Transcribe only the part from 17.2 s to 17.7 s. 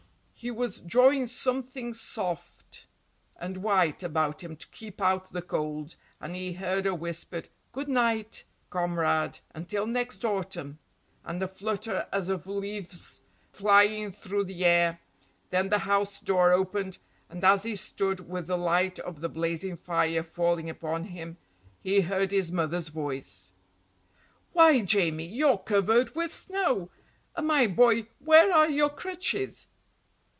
and as